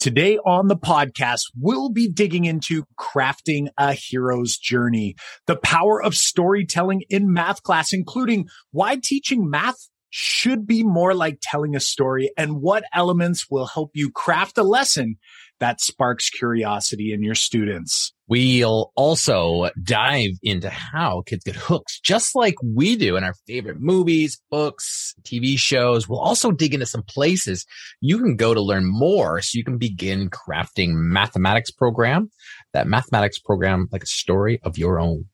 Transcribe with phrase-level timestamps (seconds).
[0.00, 5.14] Today on the podcast, we'll be digging into crafting a hero's journey,
[5.46, 11.36] the power of storytelling in math class, including why teaching math should be more like
[11.42, 15.18] telling a story and what elements will help you craft a lesson
[15.60, 18.12] that sparks curiosity in your students.
[18.26, 23.80] We'll also dive into how kids get hooked, just like we do in our favorite
[23.80, 26.08] movies, books, TV shows.
[26.08, 27.66] We'll also dig into some places
[28.00, 32.30] you can go to learn more so you can begin crafting mathematics program,
[32.72, 35.26] that mathematics program like a story of your own.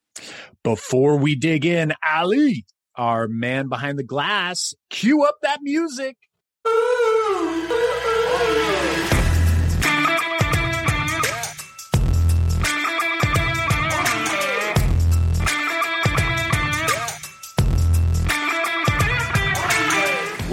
[0.62, 2.64] Before we dig in, Ali,
[2.97, 6.16] our man behind the glass, cue up that music.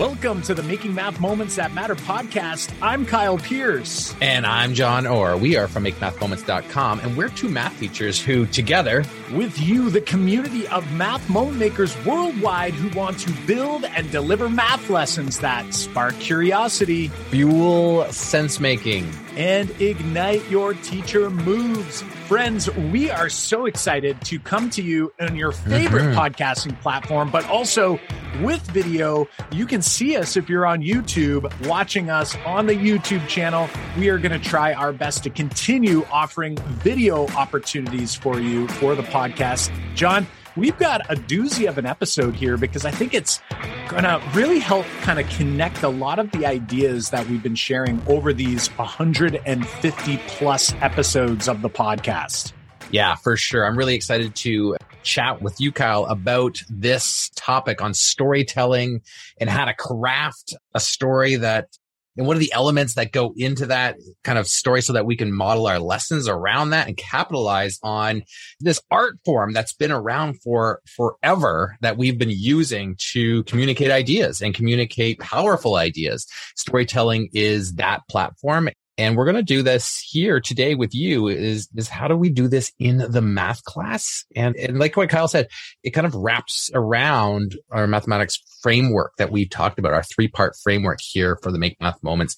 [0.03, 2.73] Welcome to the Making Math Moments That Matter podcast.
[2.81, 4.13] I'm Kyle Pearce.
[4.19, 5.37] And I'm John Orr.
[5.37, 10.67] We are from MakeMathMoments.com, and we're two math teachers who, together, with you, the community
[10.67, 16.19] of math moment makers worldwide who want to build and deliver math lessons that spark
[16.19, 22.01] curiosity, fuel sense making, and ignite your teacher moves.
[22.27, 26.19] Friends, we are so excited to come to you on your favorite mm-hmm.
[26.19, 27.99] podcasting platform, but also
[28.41, 29.27] with video.
[29.51, 33.69] You can see us if you're on YouTube, watching us on the YouTube channel.
[33.97, 38.95] We are going to try our best to continue offering video opportunities for you for
[38.95, 39.71] the podcast.
[39.95, 43.41] John, we've got a doozy of an episode here because I think it's
[43.87, 47.55] going to really help kind of connect a lot of the ideas that we've been
[47.55, 52.53] sharing over these 150 plus episodes of the podcast.
[52.91, 53.65] Yeah, for sure.
[53.65, 59.01] I'm really excited to chat with you, Kyle, about this topic on storytelling
[59.39, 61.69] and how to craft a story that
[62.17, 65.15] and what are the elements that go into that kind of story so that we
[65.15, 68.23] can model our lessons around that and capitalize on
[68.59, 74.41] this art form that's been around for forever that we've been using to communicate ideas
[74.41, 76.27] and communicate powerful ideas.
[76.55, 78.69] Storytelling is that platform.
[78.97, 82.29] And we're going to do this here today with you is, is how do we
[82.29, 84.23] do this in the math class?
[84.35, 85.47] And, and like what Kyle said,
[85.83, 90.55] it kind of wraps around our mathematics framework that we've talked about, our three part
[90.63, 92.35] framework here for the Make Math Moments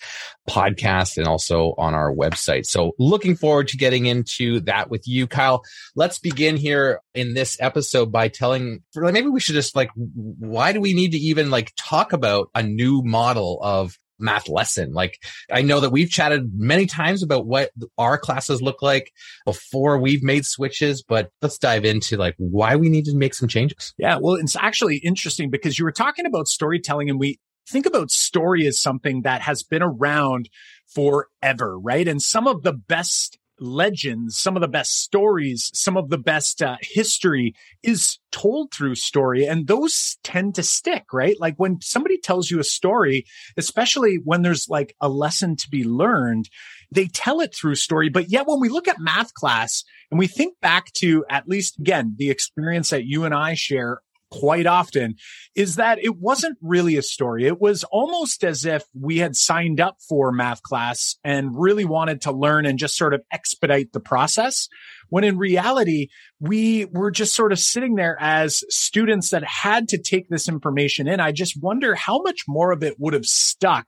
[0.49, 2.65] podcast and also on our website.
[2.65, 5.61] So looking forward to getting into that with you, Kyle.
[5.95, 10.79] Let's begin here in this episode by telling, maybe we should just like, why do
[10.79, 14.93] we need to even like talk about a new model of math lesson.
[14.93, 15.21] Like
[15.51, 19.11] I know that we've chatted many times about what our classes look like
[19.45, 23.49] before we've made switches, but let's dive into like why we need to make some
[23.49, 23.93] changes.
[23.97, 24.17] Yeah.
[24.21, 28.67] Well, it's actually interesting because you were talking about storytelling and we think about story
[28.67, 30.49] as something that has been around
[30.87, 32.07] forever, right?
[32.07, 36.61] And some of the best legends, some of the best stories, some of the best
[36.61, 39.45] uh, history is told through story.
[39.45, 41.35] And those tend to stick, right?
[41.39, 43.25] Like when somebody tells you a story,
[43.57, 46.49] especially when there's like a lesson to be learned,
[46.91, 48.09] they tell it through story.
[48.09, 51.79] But yet when we look at math class and we think back to at least
[51.79, 54.01] again, the experience that you and I share
[54.39, 55.15] quite often
[55.55, 57.45] is that it wasn't really a story.
[57.45, 62.21] It was almost as if we had signed up for math class and really wanted
[62.21, 64.67] to learn and just sort of expedite the process.
[65.09, 66.07] When in reality,
[66.39, 71.07] we were just sort of sitting there as students that had to take this information
[71.07, 71.19] in.
[71.19, 73.87] I just wonder how much more of it would have stuck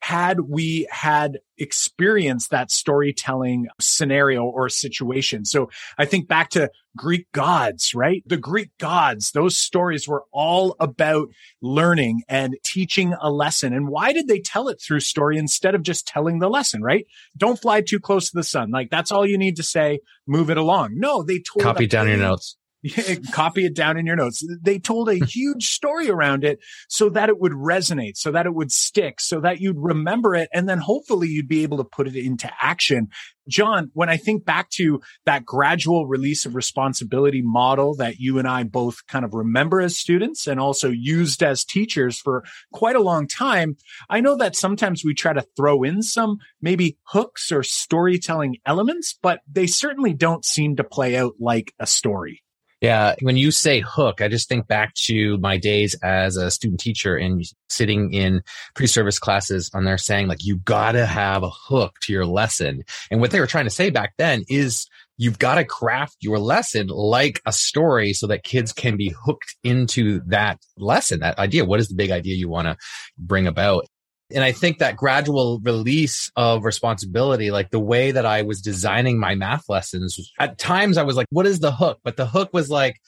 [0.00, 5.44] had we had experienced that storytelling scenario or situation.
[5.44, 8.22] So I think back to Greek gods, right?
[8.26, 11.28] The Greek gods, those stories were all about
[11.60, 13.72] learning and teaching a lesson.
[13.74, 17.06] And why did they tell it through story instead of just telling the lesson, right?
[17.36, 18.70] Don't fly too close to the sun.
[18.70, 20.00] Like that's all you need to say.
[20.30, 20.92] Move it along.
[20.94, 22.56] No, they told copy down your notes.
[23.32, 24.44] copy it down in your notes.
[24.62, 25.24] They told a hmm.
[25.24, 29.40] huge story around it so that it would resonate, so that it would stick, so
[29.40, 30.48] that you'd remember it.
[30.52, 33.08] And then hopefully you'd be able to put it into action.
[33.48, 38.46] John, when I think back to that gradual release of responsibility model that you and
[38.46, 43.02] I both kind of remember as students and also used as teachers for quite a
[43.02, 43.76] long time,
[44.08, 49.18] I know that sometimes we try to throw in some maybe hooks or storytelling elements,
[49.20, 52.42] but they certainly don't seem to play out like a story.
[52.80, 53.14] Yeah.
[53.20, 57.14] When you say hook, I just think back to my days as a student teacher
[57.14, 58.42] and sitting in
[58.74, 62.82] pre-service classes and they're saying like, you gotta have a hook to your lesson.
[63.10, 64.86] And what they were trying to say back then is
[65.20, 69.54] you've got to craft your lesson like a story so that kids can be hooked
[69.62, 71.66] into that lesson, that idea.
[71.66, 72.78] What is the big idea you want to
[73.18, 73.84] bring about?
[74.32, 79.18] And I think that gradual release of responsibility, like the way that I was designing
[79.18, 82.00] my math lessons, at times I was like, what is the hook?
[82.04, 83.00] But the hook was like,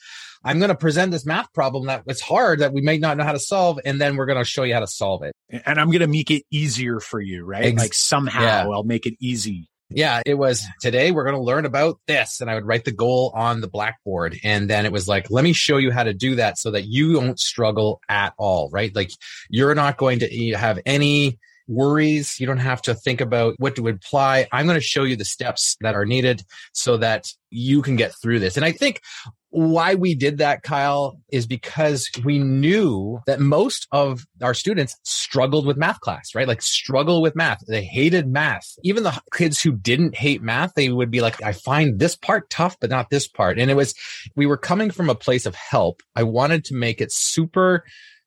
[0.43, 3.23] I'm going to present this math problem that was hard that we may not know
[3.23, 3.79] how to solve.
[3.85, 5.33] And then we're going to show you how to solve it.
[5.49, 7.65] And I'm going to make it easier for you, right?
[7.65, 8.67] Ex- like somehow yeah.
[8.69, 9.69] I'll make it easy.
[9.95, 12.41] Yeah, it was today we're going to learn about this.
[12.41, 14.37] And I would write the goal on the blackboard.
[14.43, 16.85] And then it was like, let me show you how to do that so that
[16.85, 18.95] you don't struggle at all, right?
[18.95, 19.11] Like
[19.49, 22.39] you're not going to have any worries.
[22.39, 24.47] You don't have to think about what to apply.
[24.51, 26.43] I'm going to show you the steps that are needed
[26.73, 28.57] so that you can get through this.
[28.57, 29.01] And I think
[29.53, 35.67] why we did that, Kyle, is because we knew that most of our students struggled
[35.67, 36.47] with math class, right?
[36.47, 37.59] Like struggle with math.
[37.67, 38.67] They hated math.
[38.83, 42.49] Even the kids who didn't hate math, they would be like, I find this part
[42.49, 43.59] tough, but not this part.
[43.59, 43.93] And it was,
[44.35, 46.01] we were coming from a place of help.
[46.15, 47.83] I wanted to make it super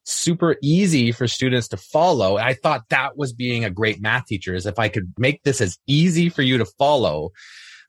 [0.08, 2.37] super easy for students to follow.
[2.37, 5.61] I thought that was being a great math teacher is if I could make this
[5.61, 7.32] as easy for you to follow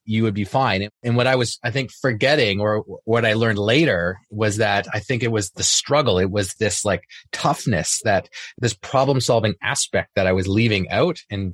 [0.08, 0.88] you would be fine.
[1.04, 5.00] And what I was, I think, forgetting or what I learned later was that I
[5.00, 6.18] think it was the struggle.
[6.18, 11.20] It was this like toughness that this problem solving aspect that I was leaving out
[11.30, 11.54] and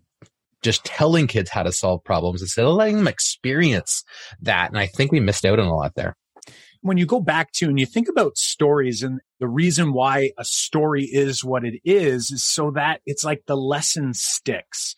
[0.62, 4.04] just telling kids how to solve problems instead of letting them experience
[4.42, 4.70] that.
[4.70, 6.16] And I think we missed out on a lot there.
[6.82, 10.46] When you go back to and you think about stories and the reason why a
[10.46, 14.96] story is what it is, is so that it's like the lesson sticks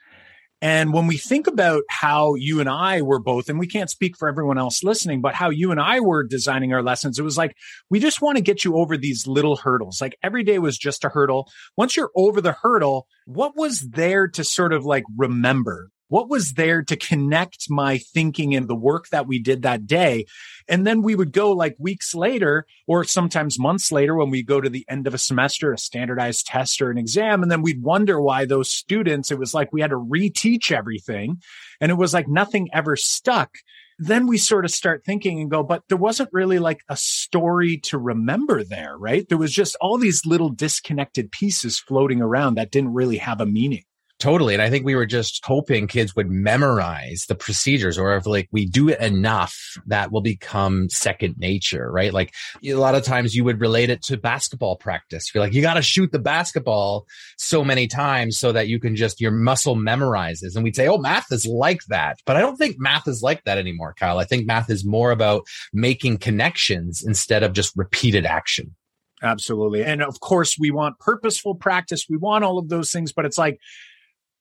[0.61, 4.17] and when we think about how you and I were both, and we can't speak
[4.17, 7.37] for everyone else listening, but how you and I were designing our lessons, it was
[7.37, 7.55] like,
[7.89, 9.99] we just want to get you over these little hurdles.
[10.01, 11.49] Like every day was just a hurdle.
[11.77, 15.89] Once you're over the hurdle, what was there to sort of like remember?
[16.07, 20.25] What was there to connect my thinking and the work that we did that day?
[20.67, 24.61] And then we would go like weeks later or sometimes months later when we go
[24.61, 27.41] to the end of a semester, a standardized test or an exam.
[27.41, 31.41] And then we'd wonder why those students, it was like we had to reteach everything
[31.81, 33.55] and it was like nothing ever stuck.
[33.97, 37.77] Then we sort of start thinking and go, but there wasn't really like a story
[37.83, 39.27] to remember there, right?
[39.27, 43.45] There was just all these little disconnected pieces floating around that didn't really have a
[43.45, 43.85] meaning.
[44.25, 44.55] Totally.
[44.55, 48.49] And I think we were just hoping kids would memorize the procedures or if like
[48.51, 49.55] we do it enough,
[49.85, 52.11] that will become second nature, right?
[52.11, 52.33] Like
[52.65, 55.29] a lot of times you would relate it to basketball practice.
[55.31, 57.05] You're like, you got to shoot the basketball
[57.37, 60.55] so many times so that you can just, your muscle memorizes.
[60.55, 62.17] And we'd say, oh, math is like that.
[62.25, 64.17] But I don't think math is like that anymore, Kyle.
[64.17, 68.73] I think math is more about making connections instead of just repeated action.
[69.21, 69.83] Absolutely.
[69.83, 72.07] And of course, we want purposeful practice.
[72.09, 73.59] We want all of those things, but it's like,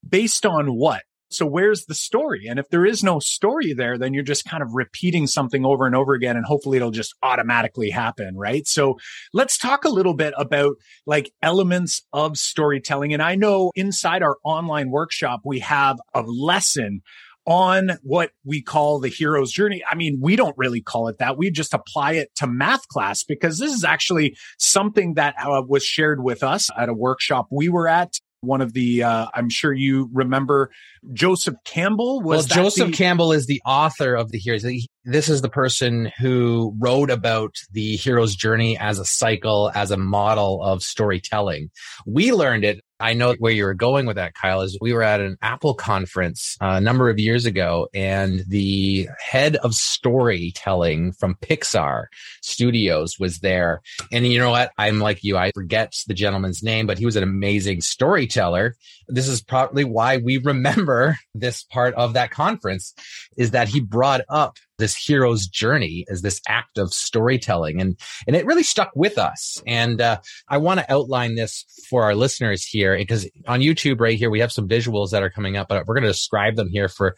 [0.09, 1.03] based on what?
[1.31, 2.47] So where's the story?
[2.49, 5.85] And if there is no story there, then you're just kind of repeating something over
[5.85, 8.37] and over again and hopefully it'll just automatically happen.
[8.37, 8.67] Right.
[8.67, 8.99] So
[9.33, 13.12] let's talk a little bit about like elements of storytelling.
[13.12, 17.03] And I know inside our online workshop, we have a lesson
[17.47, 19.83] on what we call the hero's journey.
[19.91, 21.37] I mean, we don't really call it that.
[21.37, 25.85] We just apply it to math class because this is actually something that uh, was
[25.85, 29.73] shared with us at a workshop we were at one of the uh, i'm sure
[29.73, 30.70] you remember
[31.12, 32.20] joseph campbell.
[32.20, 34.64] Was well joseph the- campbell is the author of the heroes.
[35.05, 39.96] This is the person who wrote about the hero's journey as a cycle as a
[39.96, 41.70] model of storytelling.
[42.06, 45.03] We learned it I know where you were going with that, Kyle, is we were
[45.03, 51.13] at an Apple conference uh, a number of years ago, and the head of storytelling
[51.13, 52.06] from Pixar
[52.41, 53.82] Studios was there.
[54.11, 54.73] And you know what?
[54.79, 58.75] I'm like you, I forget the gentleman's name, but he was an amazing storyteller.
[59.06, 62.94] This is probably why we remember this part of that conference
[63.37, 67.81] is that he brought up this hero's journey as this act of storytelling.
[67.81, 69.62] And and it really stuck with us.
[69.66, 74.19] And uh, i want to outline this for our listeners here because on youtube right
[74.19, 76.69] here we have some visuals that are coming up but we're going to describe them
[76.69, 77.14] here for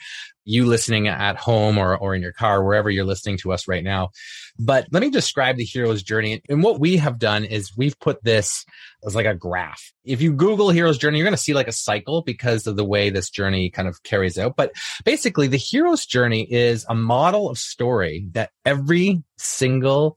[0.47, 3.85] you listening at home or, or in your car, wherever you're listening to us right
[3.85, 4.11] now.
[4.59, 6.41] But let me describe the hero's journey.
[6.49, 8.65] And what we have done is we've put this
[9.05, 9.93] as like a graph.
[10.05, 12.85] If you Google hero's journey, you're going to see like a cycle because of the
[12.85, 14.57] way this journey kind of carries out.
[14.57, 14.73] But
[15.05, 20.17] basically the hero's journey is a model of story that every single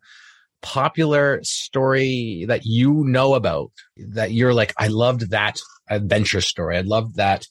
[0.62, 5.60] popular story that you know about that you're like, I loved that
[5.90, 6.78] adventure story.
[6.78, 7.48] I loved that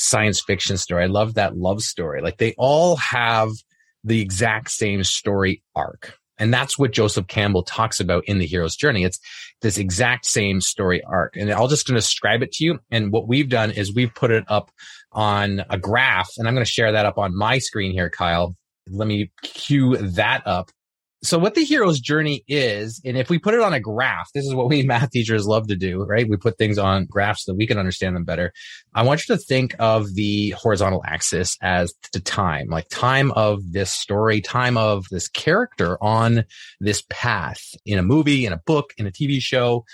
[0.00, 1.04] science fiction story.
[1.04, 2.22] I love that love story.
[2.22, 3.50] Like they all have
[4.04, 6.16] the exact same story arc.
[6.38, 9.04] And that's what Joseph Campbell talks about in the hero's journey.
[9.04, 9.20] It's
[9.60, 11.36] this exact same story arc.
[11.36, 12.78] And I'll just going to describe it to you.
[12.90, 14.70] And what we've done is we've put it up
[15.12, 18.56] on a graph and I'm going to share that up on my screen here, Kyle.
[18.88, 20.70] Let me cue that up.
[21.22, 24.46] So what the hero's journey is, and if we put it on a graph, this
[24.46, 26.28] is what we math teachers love to do, right?
[26.28, 28.52] We put things on graphs so that we can understand them better.
[28.94, 33.72] I want you to think of the horizontal axis as the time, like time of
[33.72, 36.44] this story, time of this character on
[36.80, 39.84] this path in a movie, in a book, in a TV show.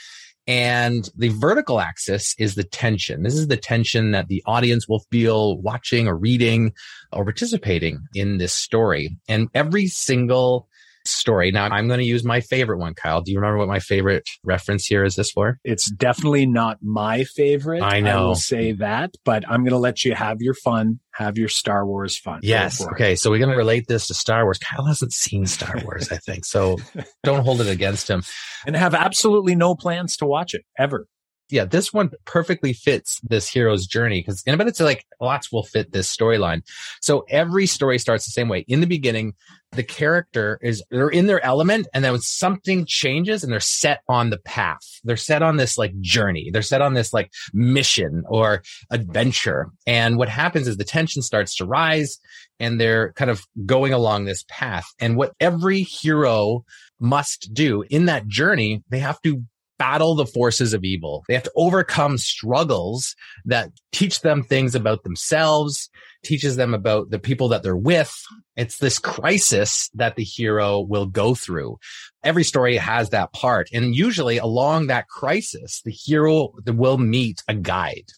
[0.49, 3.25] And the vertical axis is the tension.
[3.25, 6.73] This is the tension that the audience will feel watching or reading
[7.12, 9.18] or participating in this story.
[9.28, 10.68] And every single
[11.06, 11.50] story.
[11.50, 13.20] Now I'm going to use my favorite one, Kyle.
[13.20, 15.58] Do you remember what my favorite reference here is this for?
[15.64, 17.82] It's definitely not my favorite.
[17.82, 18.18] I know.
[18.18, 21.48] I will say that, but I'm going to let you have your fun, have your
[21.48, 22.40] Star Wars fun.
[22.42, 22.84] Yes.
[22.92, 23.16] Okay.
[23.16, 24.58] So we're going to relate this to Star Wars.
[24.58, 26.44] Kyle hasn't seen Star Wars, I think.
[26.44, 26.78] So
[27.25, 28.22] don't hold it against him.
[28.66, 31.06] And have absolutely no plans to watch it ever
[31.48, 35.52] yeah, this one perfectly fits this hero's journey because, in a but it's like lots
[35.52, 36.62] will fit this storyline.
[37.00, 38.64] So every story starts the same way.
[38.66, 39.34] In the beginning,
[39.72, 44.30] the character is they're in their element, and then something changes, and they're set on
[44.30, 44.80] the path.
[45.04, 46.50] They're set on this like journey.
[46.52, 49.70] They're set on this like mission or adventure.
[49.86, 52.18] And what happens is the tension starts to rise,
[52.58, 54.86] and they're kind of going along this path.
[54.98, 56.64] And what every hero
[56.98, 59.42] must do in that journey, they have to
[59.78, 61.25] battle the forces of evil.
[61.28, 63.14] They have to overcome struggles
[63.45, 65.90] that teach them things about themselves,
[66.25, 68.14] teaches them about the people that they're with.
[68.56, 71.78] It's this crisis that the hero will go through.
[72.25, 73.68] Every story has that part.
[73.73, 78.11] And usually along that crisis, the hero will meet a guide.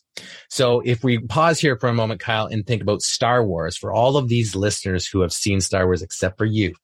[0.48, 3.92] So if we pause here for a moment, Kyle, and think about Star Wars for
[3.92, 6.74] all of these listeners who have seen Star Wars, except for you,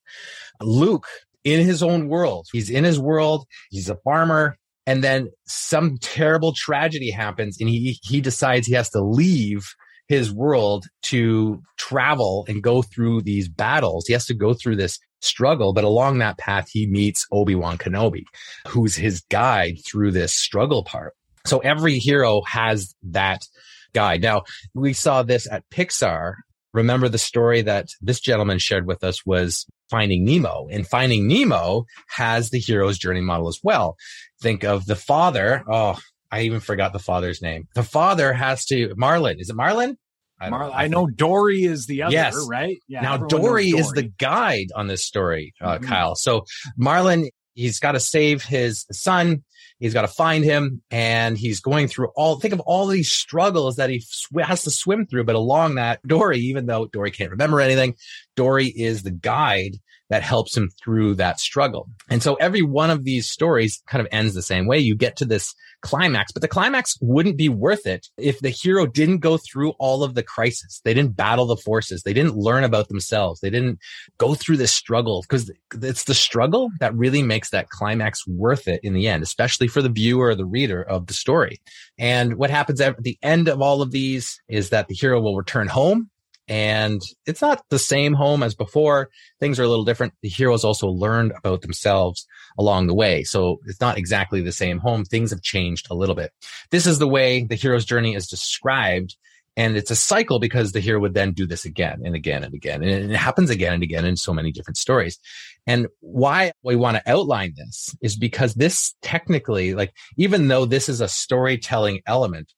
[0.61, 1.09] Luke
[1.45, 2.49] in his own world.
[2.53, 3.47] He's in his world.
[3.71, 8.91] He's a farmer and then some terrible tragedy happens and he he decides he has
[8.91, 9.75] to leave
[10.09, 14.07] his world to travel and go through these battles.
[14.07, 18.25] He has to go through this struggle, but along that path, he meets Obi-Wan Kenobi,
[18.69, 21.15] who's his guide through this struggle part.
[21.47, 23.47] So every hero has that
[23.93, 24.23] guide.
[24.23, 24.43] Now,
[24.75, 26.35] we saw this at Pixar.
[26.75, 30.67] Remember the story that this gentleman shared with us was Finding Nemo.
[30.71, 33.97] And Finding Nemo has the hero's journey model as well.
[34.43, 35.63] Think of the father.
[35.71, 35.99] Oh,
[36.31, 37.69] I even forgot the father's name.
[37.75, 39.39] The father has to Marlin.
[39.39, 39.97] Is it Marlin?
[40.41, 42.47] I, Marlin, I know Dory is the other, yes.
[42.49, 42.79] right?
[42.89, 43.03] Yeah.
[43.03, 45.87] Now Dory, Dory, is the guide on this story, uh, mm-hmm.
[45.87, 46.17] Kyle.
[46.17, 46.45] So
[46.77, 49.45] Marlin, he's got to save his son.
[49.81, 53.77] He's got to find him and he's going through all, think of all these struggles
[53.77, 55.25] that he sw- has to swim through.
[55.25, 57.97] But along that, Dory, even though Dory can't remember anything,
[58.37, 59.77] Dory is the guide
[60.11, 61.89] that helps him through that struggle.
[62.11, 64.79] And so every one of these stories kind of ends the same way.
[64.79, 68.87] You get to this climax, but the climax wouldn't be worth it if the hero
[68.87, 70.81] didn't go through all of the crisis.
[70.83, 72.03] They didn't battle the forces.
[72.03, 73.41] They didn't learn about themselves.
[73.41, 73.79] They didn't
[74.19, 75.51] go through this struggle because
[75.83, 79.83] it's the struggle that really makes that climax worth it in the end, especially for
[79.83, 81.61] the viewer or the reader of the story.
[81.99, 85.37] And what happens at the end of all of these is that the hero will
[85.37, 86.11] return home
[86.47, 89.09] and it's not the same home as before.
[89.41, 90.13] Things are a little different.
[90.23, 92.27] The heroes also learned about themselves
[92.59, 93.25] along the way.
[93.25, 95.05] So it's not exactly the same home.
[95.05, 96.33] Things have changed a little bit.
[96.71, 99.17] This is the way the hero's journey is described.
[99.57, 102.53] And it's a cycle because the hero would then do this again and again and
[102.55, 102.83] again.
[102.83, 105.19] And it happens again and again in so many different stories.
[105.65, 110.89] And why we want to outline this is because this technically, like, even though this
[110.89, 112.53] is a storytelling element,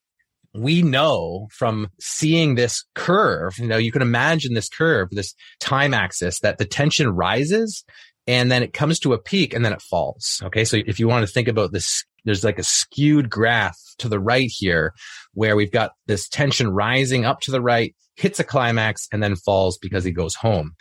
[0.57, 5.95] we know from seeing this curve, you know, you can imagine this curve, this time
[5.95, 7.85] axis that the tension rises
[8.27, 10.41] and then it comes to a peak and then it falls.
[10.45, 10.65] Okay.
[10.65, 14.21] So if you want to think about this, there's like a skewed graph to the
[14.21, 14.93] right here
[15.33, 19.37] where we've got this tension rising up to the right hits a climax and then
[19.37, 20.75] falls because he goes home.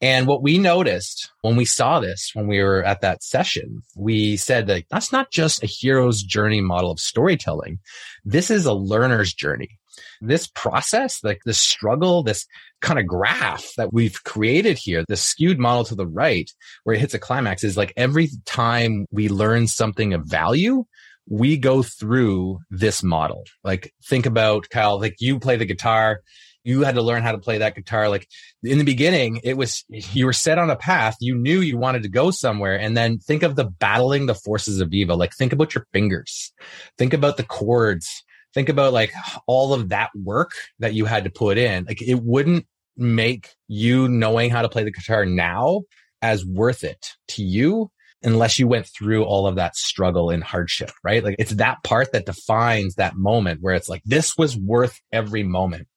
[0.00, 4.36] And what we noticed when we saw this, when we were at that session, we
[4.36, 7.78] said that that's not just a hero's journey model of storytelling.
[8.24, 9.78] This is a learner's journey.
[10.20, 12.46] This process, like this struggle, this
[12.80, 16.50] kind of graph that we've created here, the skewed model to the right,
[16.84, 20.84] where it hits a climax is like every time we learn something of value,
[21.32, 23.44] we go through this model.
[23.64, 26.20] Like think about Kyle, like you play the guitar
[26.64, 28.08] you had to learn how to play that guitar.
[28.08, 28.28] Like
[28.62, 31.16] in the beginning, it was, you were set on a path.
[31.20, 32.78] You knew you wanted to go somewhere.
[32.78, 35.16] And then think of the battling the forces of evil.
[35.16, 36.52] Like think about your fingers.
[36.98, 38.24] Think about the chords.
[38.54, 39.12] Think about like
[39.46, 41.84] all of that work that you had to put in.
[41.84, 45.82] Like it wouldn't make you knowing how to play the guitar now
[46.20, 47.90] as worth it to you
[48.24, 51.24] unless you went through all of that struggle and hardship, right?
[51.24, 55.42] Like it's that part that defines that moment where it's like, this was worth every
[55.42, 55.88] moment.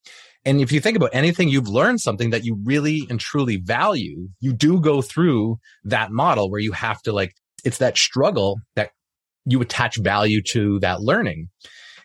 [0.44, 4.30] And if you think about anything you've learned something that you really and truly value,
[4.40, 8.92] you do go through that model where you have to like, it's that struggle that
[9.46, 11.50] you attach value to that learning.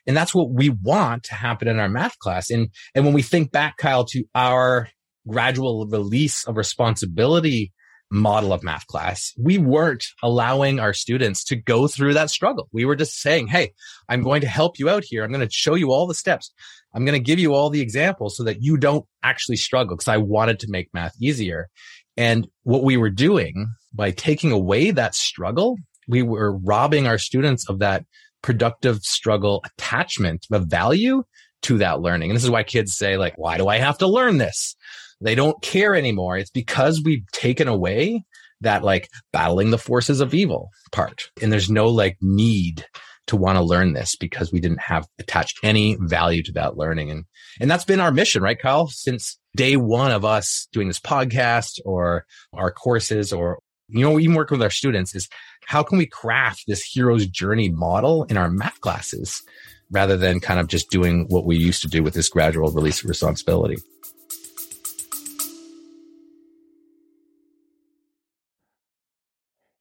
[0.06, 2.50] And that's what we want to happen in our math class.
[2.50, 4.88] And, and when we think back, Kyle, to our
[5.28, 7.72] gradual release of responsibility
[8.10, 12.68] model of math class, we weren't allowing our students to go through that struggle.
[12.72, 13.72] We were just saying, Hey,
[14.08, 15.22] I'm going to help you out here.
[15.22, 16.52] I'm going to show you all the steps.
[16.94, 20.08] I'm going to give you all the examples so that you don't actually struggle because
[20.08, 21.68] I wanted to make math easier.
[22.16, 25.76] And what we were doing by taking away that struggle,
[26.08, 28.04] we were robbing our students of that
[28.42, 31.22] productive struggle attachment of value
[31.62, 32.30] to that learning.
[32.30, 34.74] And this is why kids say like, why do I have to learn this?
[35.20, 36.38] They don't care anymore.
[36.38, 38.24] It's because we've taken away
[38.60, 41.30] that like battling the forces of evil part.
[41.40, 42.84] And there's no like need
[43.26, 47.10] to want to learn this because we didn't have attached any value to that learning.
[47.10, 47.24] And,
[47.60, 48.88] and that's been our mission, right, Kyle?
[48.88, 54.34] Since day one of us doing this podcast or our courses or, you know, even
[54.34, 55.28] working with our students is
[55.66, 59.42] how can we craft this hero's journey model in our math classes
[59.90, 63.02] rather than kind of just doing what we used to do with this gradual release
[63.02, 63.76] of responsibility?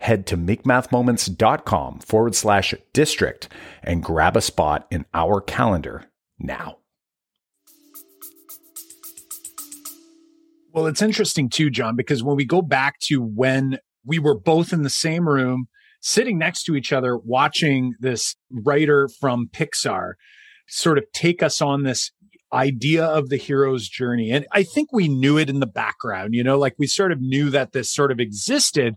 [0.00, 3.48] head to makemathmoments.com forward slash district
[3.82, 6.06] and grab a spot in our calendar
[6.38, 6.78] now.
[10.72, 14.72] Well, it's interesting too, John, because when we go back to when we were both
[14.72, 15.66] in the same room,
[16.00, 20.12] sitting next to each other, watching this writer from Pixar
[20.68, 22.12] sort of take us on this
[22.52, 24.30] idea of the hero's journey.
[24.30, 27.20] And I think we knew it in the background, you know, like we sort of
[27.20, 28.96] knew that this sort of existed,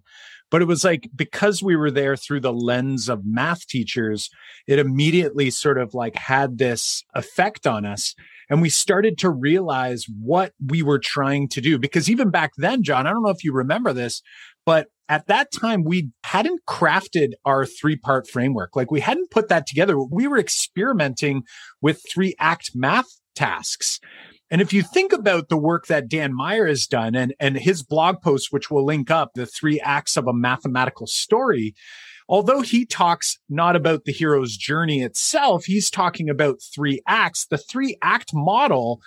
[0.53, 4.29] but it was like because we were there through the lens of math teachers,
[4.67, 8.13] it immediately sort of like had this effect on us.
[8.51, 11.79] And we started to realize what we were trying to do.
[11.79, 14.21] Because even back then, John, I don't know if you remember this,
[14.63, 18.75] but at that time, we hadn't crafted our three part framework.
[18.75, 19.97] Like we hadn't put that together.
[19.99, 21.45] We were experimenting
[21.81, 23.99] with three act math tasks.
[24.53, 27.81] And if you think about the work that Dan Meyer has done and, and his
[27.81, 31.73] blog post, which will link up the three acts of a mathematical story,
[32.29, 37.47] although he talks not about the hero's journey itself, he's talking about three acts.
[37.47, 39.01] The three act model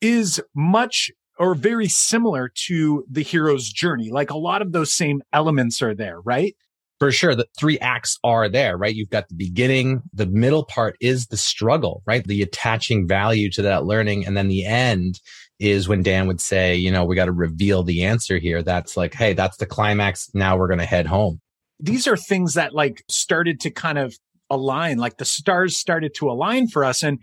[0.00, 4.12] is much or very similar to the hero's journey.
[4.12, 6.54] Like a lot of those same elements are there, right?
[6.98, 8.94] For sure the three acts are there, right?
[8.94, 12.24] You've got the beginning, the middle part is the struggle, right?
[12.24, 14.26] The attaching value to that learning.
[14.26, 15.20] And then the end
[15.58, 18.62] is when Dan would say, you know, we got to reveal the answer here.
[18.62, 20.30] That's like, hey, that's the climax.
[20.34, 21.40] Now we're going to head home.
[21.80, 24.14] These are things that like started to kind of
[24.50, 27.02] align, like the stars started to align for us.
[27.02, 27.18] And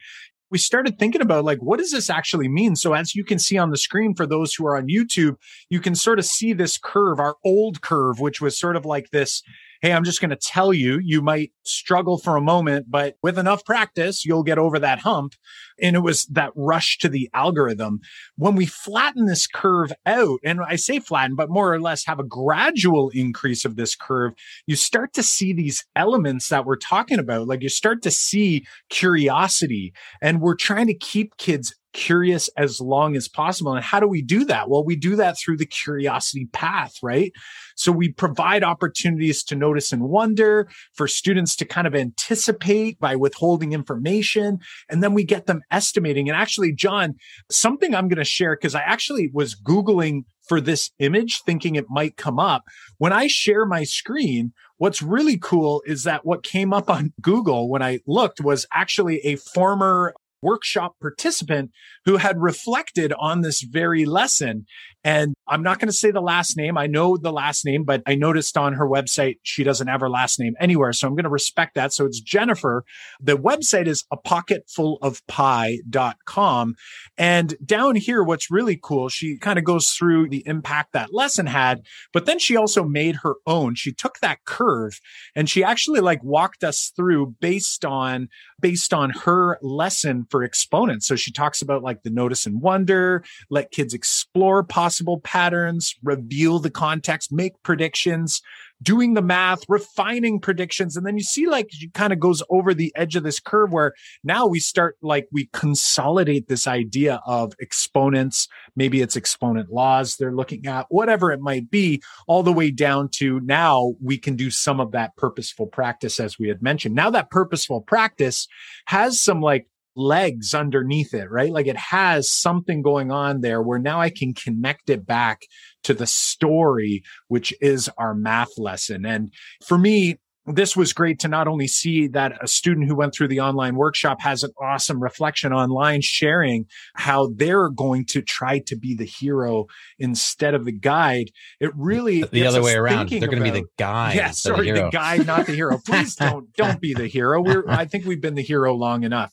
[0.51, 2.75] we started thinking about like, what does this actually mean?
[2.75, 5.37] So as you can see on the screen for those who are on YouTube,
[5.69, 9.09] you can sort of see this curve, our old curve, which was sort of like
[9.11, 9.41] this
[9.81, 13.39] Hey, I'm just going to tell you, you might struggle for a moment, but with
[13.39, 15.33] enough practice, you'll get over that hump.
[15.81, 17.99] And it was that rush to the algorithm.
[18.35, 22.19] When we flatten this curve out, and I say flatten, but more or less have
[22.19, 24.33] a gradual increase of this curve,
[24.67, 27.47] you start to see these elements that we're talking about.
[27.47, 33.15] Like you start to see curiosity and we're trying to keep kids curious as long
[33.15, 33.73] as possible.
[33.73, 34.69] And how do we do that?
[34.69, 37.31] Well, we do that through the curiosity path, right?
[37.75, 43.15] So we provide opportunities to notice and wonder for students to kind of anticipate by
[43.15, 44.59] withholding information.
[44.89, 46.29] And then we get them estimating.
[46.29, 47.15] And actually, John,
[47.49, 51.85] something I'm going to share because I actually was Googling for this image thinking it
[51.89, 52.63] might come up.
[52.97, 57.69] When I share my screen, what's really cool is that what came up on Google
[57.69, 61.71] when I looked was actually a former workshop participant
[62.05, 64.65] who had reflected on this very lesson.
[65.03, 66.77] And I'm not going to say the last name.
[66.77, 70.09] I know the last name, but I noticed on her website, she doesn't have her
[70.09, 70.93] last name anywhere.
[70.93, 71.91] So I'm going to respect that.
[71.91, 72.85] So it's Jennifer.
[73.19, 76.75] The website is a pocketfulofpie.com.
[77.17, 81.47] And down here, what's really cool, she kind of goes through the impact that lesson
[81.47, 81.81] had,
[82.13, 83.73] but then she also made her own.
[83.75, 84.99] She took that curve
[85.35, 91.07] and she actually like walked us through based on based on her lesson for exponents.
[91.07, 94.90] So she talks about like the notice and wonder, let kids explore possible
[95.23, 98.41] patterns, reveal the context, make predictions,
[98.81, 100.97] doing the math, refining predictions.
[100.97, 103.71] And then you see like she kind of goes over the edge of this curve
[103.71, 108.47] where now we start like we consolidate this idea of exponents.
[108.75, 113.09] Maybe it's exponent laws they're looking at, whatever it might be, all the way down
[113.09, 116.95] to now we can do some of that purposeful practice as we had mentioned.
[116.95, 118.47] Now that purposeful practice
[118.85, 121.51] has some like legs underneath it, right?
[121.51, 125.41] Like it has something going on there where now I can connect it back
[125.83, 129.05] to the story, which is our math lesson.
[129.05, 129.33] And
[129.65, 133.27] for me, this was great to not only see that a student who went through
[133.27, 138.75] the online workshop has an awesome reflection online sharing how they're going to try to
[138.75, 139.67] be the hero
[139.99, 141.29] instead of the guide.
[141.59, 143.09] It really the other way around.
[143.09, 144.15] They're going to be the guide.
[144.15, 145.79] Yeah, sorry, the, the guide, not the hero.
[145.85, 147.41] Please don't don't be the hero.
[147.41, 149.31] We're I think we've been the hero long enough.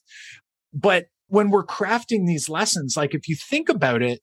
[0.72, 4.20] But when we're crafting these lessons, like if you think about it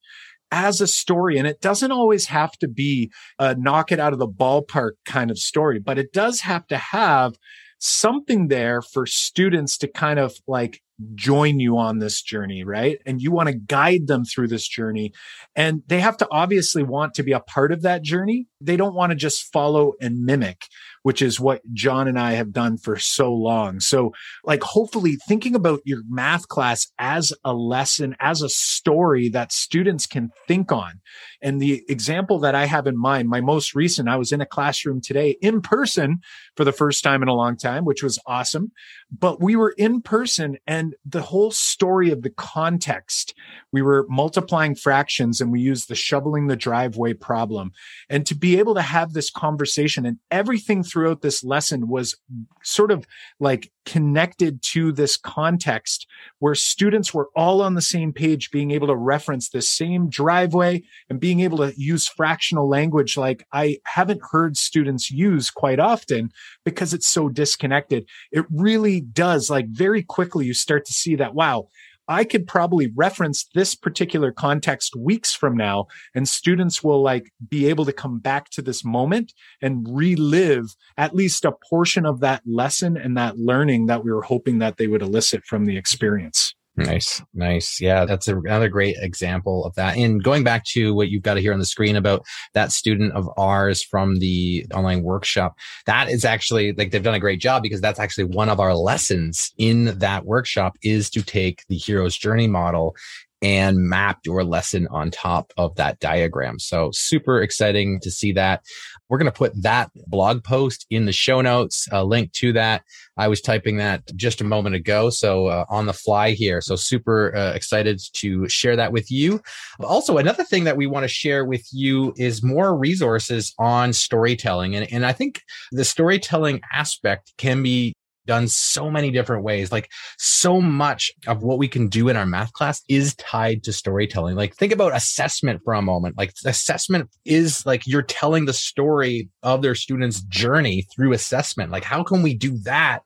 [0.51, 4.19] as a story, and it doesn't always have to be a knock it out of
[4.19, 7.33] the ballpark kind of story, but it does have to have
[7.79, 10.81] something there for students to kind of like
[11.13, 12.99] join you on this journey, right?
[13.05, 15.11] And you want to guide them through this journey.
[15.55, 18.47] And they have to obviously want to be a part of that journey.
[18.61, 20.67] They don't want to just follow and mimic,
[21.05, 23.79] which is what John and I have done for so long.
[23.79, 24.11] So,
[24.43, 30.07] like, hopefully thinking about your math class as a lesson, as a story that students
[30.07, 31.01] can think on.
[31.43, 34.47] And the example that I have in mind, my most recent, I was in a
[34.47, 36.21] classroom today in person
[36.57, 38.71] for the first time in a long time, which was awesome.
[39.11, 43.35] But we were in person and the whole story of the context,
[43.75, 47.73] we were multiplying fractions and we used the shoveling the driveway problem.
[48.09, 52.15] And to be able to have this conversation and everything throughout this lesson was
[52.63, 53.05] sort of
[53.41, 56.07] like connected to this context
[56.39, 60.81] where students were all on the same page, being able to reference the same driveway
[61.09, 66.31] and being able to use fractional language like I haven't heard students use quite often
[66.63, 68.07] because it's so disconnected.
[68.31, 71.67] It really does like very quickly you start to see that, wow,
[72.07, 77.67] I could probably reference this particular context weeks from now and students will like be
[77.67, 82.43] able to come back to this moment and relive at least a portion of that
[82.45, 86.53] lesson and that learning that we were hoping that they would elicit from the experience.
[86.77, 87.79] Nice, nice.
[87.79, 89.95] Yeah, that's another great example of that.
[89.95, 93.13] And going back to what you've got to hear on the screen about that student
[93.13, 97.63] of ours from the online workshop, that is actually like they've done a great job
[97.63, 102.17] because that's actually one of our lessons in that workshop is to take the hero's
[102.17, 102.93] journey model
[103.41, 106.57] and map your lesson on top of that diagram.
[106.57, 108.63] So super exciting to see that.
[109.09, 112.83] We're going to put that blog post in the show notes, a link to that.
[113.17, 115.09] I was typing that just a moment ago.
[115.09, 116.61] So uh, on the fly here.
[116.61, 119.41] So super uh, excited to share that with you.
[119.79, 124.75] Also, another thing that we want to share with you is more resources on storytelling.
[124.75, 125.41] And, and I think
[125.71, 127.93] the storytelling aspect can be
[128.25, 129.71] done so many different ways.
[129.71, 133.73] Like so much of what we can do in our math class is tied to
[133.73, 134.35] storytelling.
[134.35, 136.17] Like think about assessment for a moment.
[136.17, 141.71] Like assessment is like you're telling the story of their students' journey through assessment.
[141.71, 142.99] Like how can we do that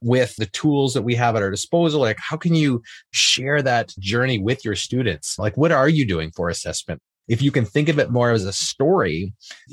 [0.00, 2.00] with the tools that we have at our disposal?
[2.00, 5.38] Like how can you share that journey with your students?
[5.38, 7.00] Like what are you doing for assessment?
[7.28, 9.32] If you can think of it more as a story,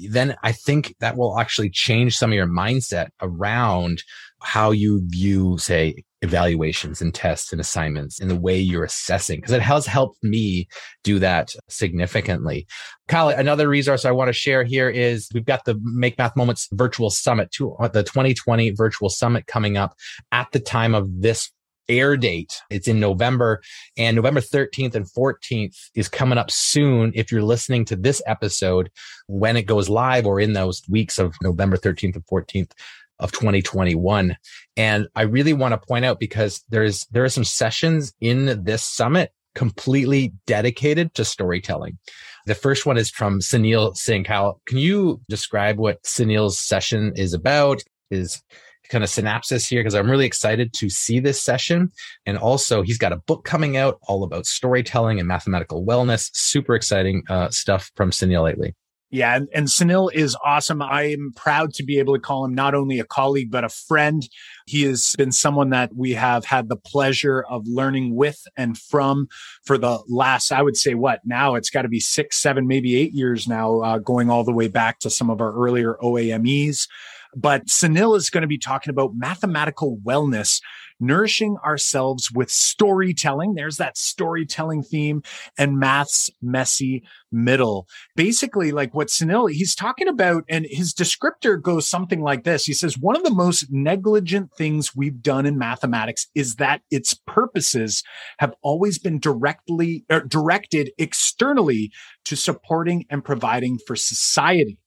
[0.10, 4.04] then I think that will actually change some of your mindset around
[4.42, 9.52] how you view, say, evaluations and tests and assignments and the way you're assessing, because
[9.52, 10.68] it has helped me
[11.04, 12.66] do that significantly.
[13.08, 16.70] Kyle, another resource I want to share here is we've got the Make Math Moments
[16.72, 19.96] virtual summit, uh, the 2020 virtual summit coming up
[20.32, 21.52] at the time of this
[21.90, 22.62] air date.
[22.70, 23.62] It's in November
[23.98, 27.12] and November 13th and 14th is coming up soon.
[27.16, 28.90] If you're listening to this episode
[29.28, 32.72] when it goes live or in those weeks of November 13th and 14th,
[33.20, 34.36] of 2021.
[34.76, 38.84] And I really want to point out because there's, there are some sessions in this
[38.84, 41.98] summit completely dedicated to storytelling.
[42.46, 44.26] The first one is from Sunil Singh.
[44.26, 47.82] How can you describe what Sunil's session is about?
[48.10, 48.42] His
[48.90, 51.92] kind of synopsis here because I'm really excited to see this session.
[52.26, 56.30] And also, he's got a book coming out all about storytelling and mathematical wellness.
[56.34, 58.76] Super exciting uh, stuff from Sunil lately.
[59.14, 60.82] Yeah, and, and Sunil is awesome.
[60.82, 63.70] I am proud to be able to call him not only a colleague, but a
[63.70, 64.28] friend.
[64.66, 69.28] He has been someone that we have had the pleasure of learning with and from
[69.66, 71.54] for the last, I would say, what now?
[71.54, 74.68] It's got to be six, seven, maybe eight years now, uh, going all the way
[74.68, 76.88] back to some of our earlier OAMEs.
[77.36, 80.62] But Sunil is going to be talking about mathematical wellness
[81.00, 83.54] nourishing ourselves with storytelling.
[83.54, 85.22] There's that storytelling theme
[85.58, 87.88] and math's messy middle.
[88.16, 92.66] Basically, like what Sunil, he's talking about, and his descriptor goes something like this.
[92.66, 97.14] He says, one of the most negligent things we've done in mathematics is that its
[97.28, 98.04] purposes
[98.40, 101.92] have always been directly er, directed externally
[102.26, 104.78] to supporting and providing for society.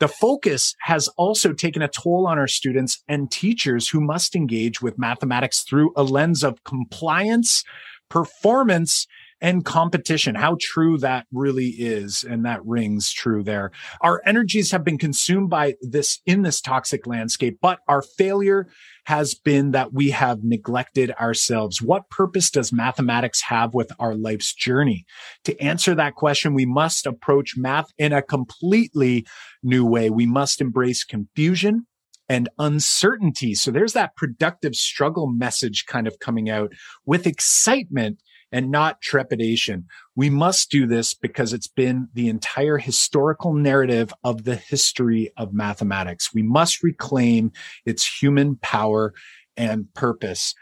[0.00, 4.80] The focus has also taken a toll on our students and teachers who must engage
[4.80, 7.64] with mathematics through a lens of compliance,
[8.08, 9.06] performance,
[9.40, 10.34] and competition.
[10.34, 12.24] How true that really is.
[12.28, 13.70] And that rings true there.
[14.00, 18.68] Our energies have been consumed by this in this toxic landscape, but our failure
[19.08, 21.80] has been that we have neglected ourselves.
[21.80, 25.06] What purpose does mathematics have with our life's journey?
[25.44, 29.26] To answer that question, we must approach math in a completely
[29.62, 30.10] new way.
[30.10, 31.86] We must embrace confusion
[32.28, 33.54] and uncertainty.
[33.54, 36.74] So there's that productive struggle message kind of coming out
[37.06, 38.20] with excitement
[38.52, 39.86] and not trepidation.
[40.16, 45.52] We must do this because it's been the entire historical narrative of the history of
[45.52, 46.32] mathematics.
[46.32, 47.52] We must reclaim
[47.84, 49.14] its human power
[49.56, 50.54] and purpose.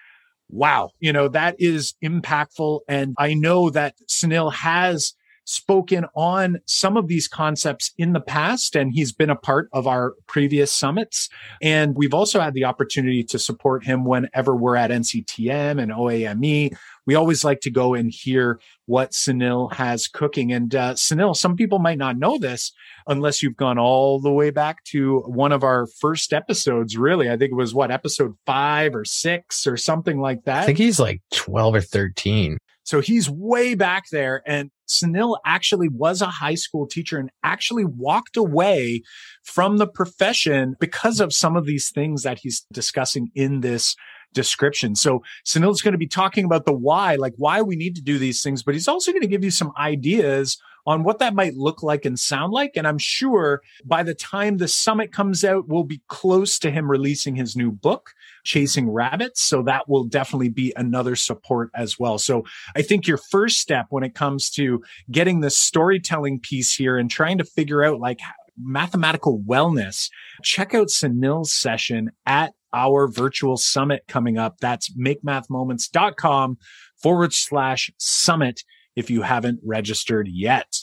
[0.49, 0.91] Wow.
[1.01, 2.81] You know, that is impactful.
[2.89, 5.15] And I know that Sunil has
[5.47, 9.87] spoken on some of these concepts in the past, and he's been a part of
[9.87, 11.29] our previous summits.
[11.63, 16.77] And we've also had the opportunity to support him whenever we're at NCTM and OAME
[17.07, 20.53] we always like to go and hear what Sunil has cooking.
[20.53, 22.73] And uh, Sunil, some people might not know this
[23.07, 26.97] unless you've gone all the way back to one of our first episodes.
[26.97, 30.65] Really, I think it was what episode five or six or something like that.
[30.65, 32.59] I think he's like twelve or thirteen.
[32.83, 34.43] So he's way back there.
[34.47, 39.03] And Sunil actually was a high school teacher and actually walked away
[39.43, 43.97] from the profession because of some of these things that he's discussing in this
[44.33, 44.95] description.
[44.95, 48.19] So Sunil's going to be talking about the why, like why we need to do
[48.19, 51.55] these things, but he's also going to give you some ideas on what that might
[51.55, 52.73] look like and sound like.
[52.77, 56.91] And I'm sure by the time the summit comes out, we'll be close to him
[56.91, 59.43] releasing his new book, Chasing Rabbits.
[59.43, 62.19] So that will definitely be another support as well.
[62.19, 62.45] So
[62.77, 67.11] I think your first step when it comes to getting the storytelling piece here and
[67.11, 68.21] trying to figure out like
[68.59, 70.11] mathematical wellness,
[70.43, 74.59] check out Sunil's session at our virtual summit coming up.
[74.61, 76.59] That's makemathmoments.com
[76.97, 78.63] forward slash summit
[78.97, 80.79] if you haven't registered yet.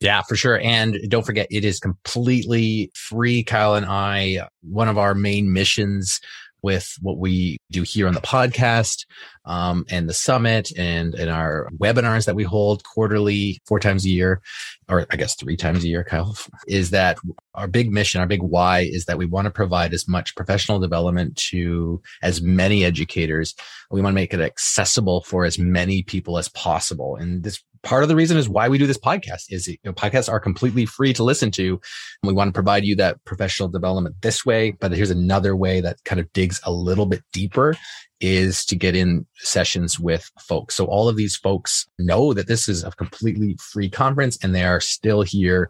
[0.00, 0.58] Yeah, for sure.
[0.58, 3.44] And don't forget, it is completely free.
[3.44, 6.20] Kyle and I, one of our main missions
[6.62, 9.06] with what we do here on the podcast
[9.44, 14.08] um, and the summit and and our webinars that we hold quarterly four times a
[14.08, 14.40] year
[14.88, 16.36] or i guess three times a year kyle
[16.68, 17.18] is that
[17.54, 20.78] our big mission our big why is that we want to provide as much professional
[20.78, 23.54] development to as many educators.
[23.90, 27.16] We want to make it accessible for as many people as possible.
[27.16, 29.92] And this part of the reason is why we do this podcast is you know,
[29.92, 31.70] podcasts are completely free to listen to.
[31.70, 34.72] And we want to provide you that professional development this way.
[34.72, 37.76] But here's another way that kind of digs a little bit deeper
[38.22, 40.74] is to get in sessions with folks.
[40.74, 44.64] So all of these folks know that this is a completely free conference and they
[44.64, 45.68] are still here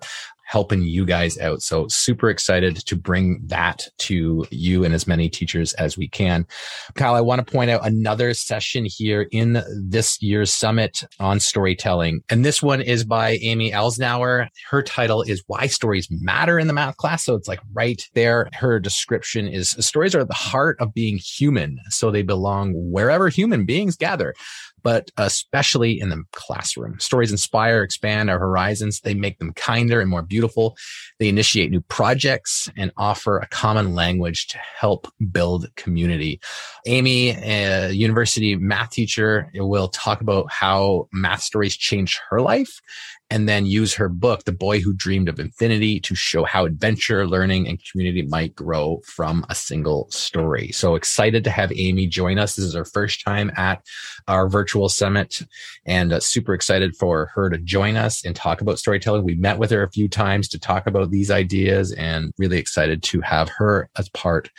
[0.53, 1.63] helping you guys out.
[1.63, 6.47] So super excited to bring that to you and as many teachers as we can.
[6.95, 12.23] Kyle, I want to point out another session here in this year's summit on storytelling.
[12.29, 14.49] And this one is by Amy Alznauer.
[14.69, 17.25] Her title is Why Stories Matter in the Math Class.
[17.25, 18.51] So it's like right there.
[18.53, 21.79] Her description is stories are the heart of being human.
[21.89, 22.42] So they belong
[22.75, 24.35] wherever human beings gather
[24.83, 26.99] but especially in the classroom.
[26.99, 29.01] Stories inspire, expand our horizons.
[29.01, 30.77] They make them kinder and more beautiful.
[31.19, 36.41] They initiate new projects and offer a common language to help build community.
[36.87, 42.81] Amy, a university math teacher, will talk about how math stories changed her life
[43.31, 47.27] and then use her book, The Boy Who Dreamed of Infinity, to show how adventure,
[47.27, 50.71] learning, and community might grow from a single story.
[50.73, 52.57] So excited to have Amy join us.
[52.57, 53.83] This is her first time at
[54.29, 55.43] our virtual summit
[55.87, 59.25] and uh, super excited for her to join us and talk about storytelling.
[59.25, 63.03] We met with her a few times to talk about these ideas and really excited
[63.05, 64.51] to have her as part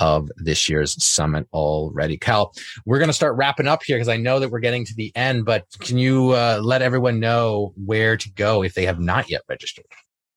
[0.00, 2.16] of this year's summit already.
[2.16, 2.52] Cal,
[2.86, 5.12] we're going to start wrapping up here because I know that we're getting to the
[5.16, 9.30] end, but can you uh, let everyone know where to go if they have not
[9.30, 9.86] yet registered?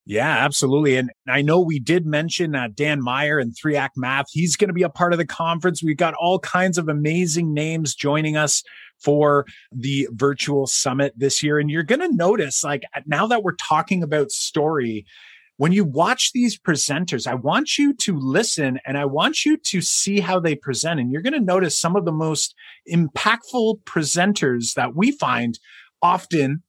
[0.06, 0.98] Yeah, absolutely.
[0.98, 4.26] And I know we did mention Dan Meyer and Three Act Math.
[4.32, 5.84] He's going to be a part of the conference.
[5.84, 8.64] We've got all kinds of amazing names joining us
[9.00, 11.60] for the virtual summit this year.
[11.60, 15.06] And you're going to notice, like, now that we're talking about story,
[15.62, 19.80] when you watch these presenters, I want you to listen and I want you to
[19.80, 21.00] see how they present.
[21.00, 22.56] And you're going to notice some of the most
[22.92, 25.60] impactful presenters that we find
[26.02, 26.64] often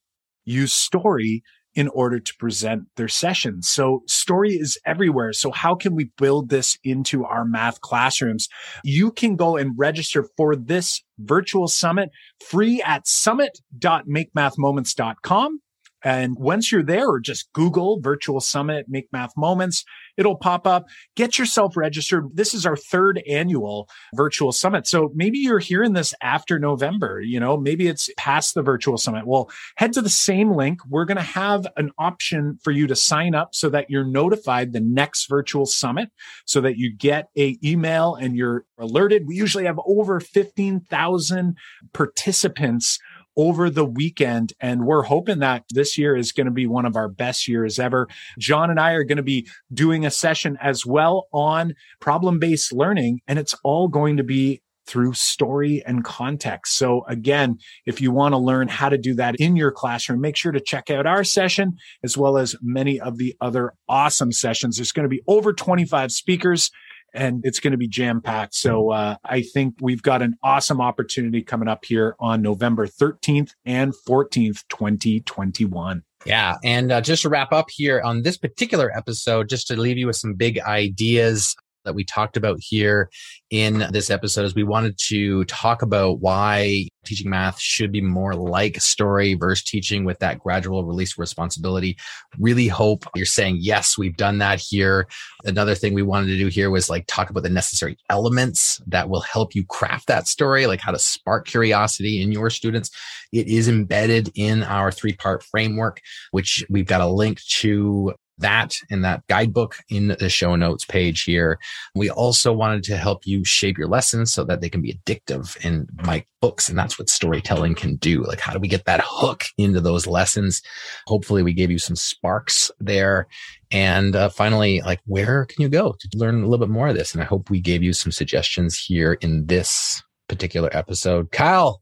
[0.45, 1.41] use story
[1.73, 3.67] in order to present their sessions.
[3.67, 5.33] So story is everywhere.
[5.33, 8.47] So how can we build this into our math classrooms?
[8.83, 12.11] You can go and register for this virtual summit
[12.47, 15.62] free at summit.makemathmoments.com.
[16.03, 19.85] And once you're there, or just Google virtual summit, make math moments,
[20.17, 20.85] it'll pop up.
[21.15, 22.25] Get yourself registered.
[22.33, 24.85] This is our third annual virtual summit.
[24.87, 29.25] So maybe you're hearing this after November, you know, maybe it's past the virtual summit.
[29.25, 30.79] Well, head to the same link.
[30.89, 34.73] We're going to have an option for you to sign up so that you're notified
[34.73, 36.09] the next virtual summit
[36.45, 39.27] so that you get a email and you're alerted.
[39.27, 41.55] We usually have over 15,000
[41.93, 42.99] participants
[43.37, 44.53] over the weekend.
[44.59, 47.79] And we're hoping that this year is going to be one of our best years
[47.79, 48.07] ever.
[48.39, 52.71] John and I are going to be doing a session as well on problem based
[52.71, 53.21] learning.
[53.27, 56.75] And it's all going to be through story and context.
[56.77, 60.35] So again, if you want to learn how to do that in your classroom, make
[60.35, 64.77] sure to check out our session as well as many of the other awesome sessions.
[64.77, 66.69] There's going to be over 25 speakers
[67.13, 68.55] and it's going to be jam packed.
[68.55, 73.51] So uh, I think we've got an awesome opportunity coming up here on November 13th
[73.65, 76.03] and 14th, 2021.
[76.25, 76.55] Yeah.
[76.63, 80.07] And uh, just to wrap up here on this particular episode, just to leave you
[80.07, 83.09] with some big ideas that we talked about here
[83.49, 88.35] in this episode is we wanted to talk about why teaching math should be more
[88.35, 91.97] like story versus teaching with that gradual release of responsibility.
[92.39, 95.07] Really hope you're saying, yes, we've done that here.
[95.43, 99.09] Another thing we wanted to do here was like talk about the necessary elements that
[99.09, 102.89] will help you craft that story, like how to spark curiosity in your students.
[103.31, 108.77] It is embedded in our three part framework, which we've got a link to that
[108.89, 111.57] in that guidebook in the show notes page here.
[111.95, 115.57] We also wanted to help you shape your lessons so that they can be addictive
[115.65, 116.69] in my books.
[116.69, 118.23] And that's what storytelling can do.
[118.23, 120.61] Like, how do we get that hook into those lessons?
[121.07, 123.27] Hopefully we gave you some sparks there.
[123.71, 126.95] And uh, finally, like, where can you go to learn a little bit more of
[126.95, 127.13] this?
[127.13, 131.31] And I hope we gave you some suggestions here in this particular episode.
[131.31, 131.81] Kyle,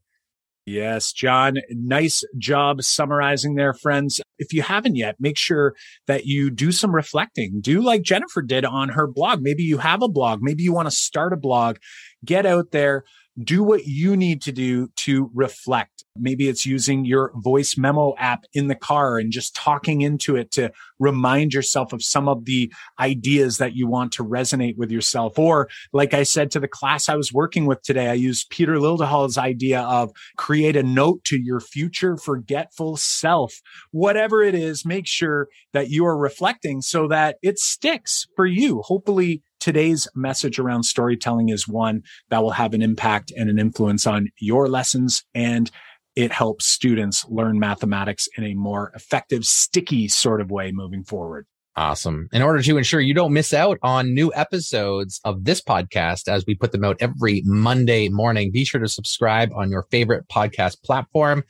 [0.66, 4.22] Yes, John, nice job summarizing there, friends.
[4.38, 5.74] If you haven't yet, make sure
[6.06, 7.62] that you do some reflecting.
[7.62, 9.42] Do like Jennifer did on her blog.
[9.42, 10.40] Maybe you have a blog.
[10.42, 11.78] Maybe you want to start a blog.
[12.24, 13.06] Get out there,
[13.42, 16.04] do what you need to do to reflect.
[16.18, 20.52] Maybe it's using your voice memo app in the car and just talking into it
[20.52, 25.40] to remind yourself of some of the ideas that you want to resonate with yourself.
[25.40, 28.76] Or like I said to the class I was working with today, I used Peter
[28.76, 33.62] Liljedahl's idea of create a note to your future forgetful self.
[33.92, 38.82] Whatever it is, make sure that you are reflecting so that it sticks for you.
[38.82, 44.06] Hopefully today's message around storytelling is one that will have an impact and an influence
[44.06, 45.72] on your lessons and
[46.16, 51.46] it helps students learn mathematics in a more effective, sticky sort of way moving forward.
[51.78, 52.28] Awesome.
[52.34, 56.44] In order to ensure you don't miss out on new episodes of this podcast as
[56.46, 60.84] we put them out every Monday morning, be sure to subscribe on your favorite podcast
[60.84, 61.44] platform.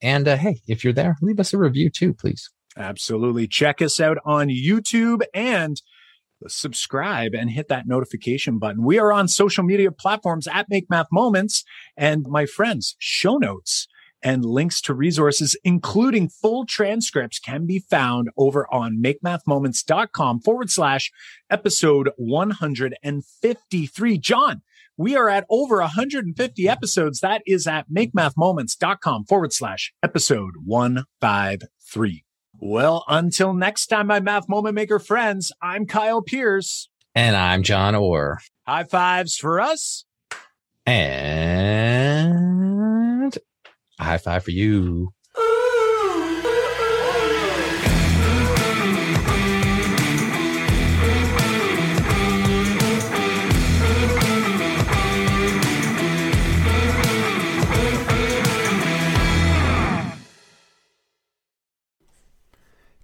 [0.00, 2.50] And uh, hey, if you're there, leave us a review too, please.
[2.78, 3.46] Absolutely.
[3.46, 5.80] Check us out on YouTube and
[6.48, 8.84] subscribe and hit that notification button.
[8.84, 11.64] We are on social media platforms at Make Math Moments
[11.96, 13.88] and my friends, show notes
[14.22, 21.12] and links to resources, including full transcripts can be found over on makemathmoments.com forward slash
[21.50, 24.18] episode 153.
[24.18, 24.62] John,
[24.96, 27.20] we are at over 150 episodes.
[27.20, 32.25] That is at makemathmoments.com forward slash episode 153.
[32.60, 36.88] Well, until next time, my math moment maker friends, I'm Kyle Pearce.
[37.14, 38.38] And I'm John Orr.
[38.66, 40.06] High fives for us.
[40.86, 40.96] And
[44.00, 45.12] high five for you.